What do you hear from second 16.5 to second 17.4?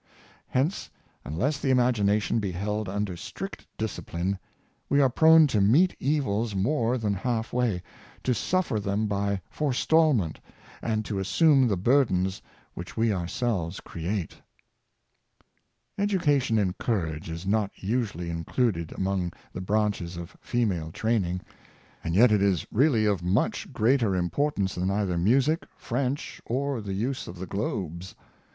Women, Education in courage